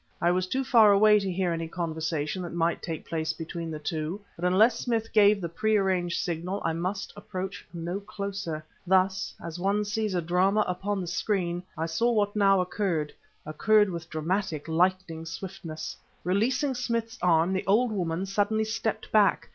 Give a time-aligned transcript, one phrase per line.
[0.19, 3.77] I was too far away to hear any conversation that might take place between the
[3.77, 8.65] two, but, unless Smith gave the pre arranged signal, I must approach no closer.
[8.87, 13.13] Thus, as one sees a drama upon the screen, I saw what now occurred
[13.45, 15.95] occurred with dramatic, lightning swiftness.
[16.23, 19.49] Releasing Smith's arm, the old woman suddenly stepped back